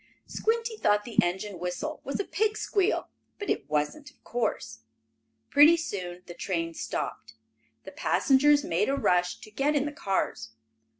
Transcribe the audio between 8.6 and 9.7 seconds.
made a rush to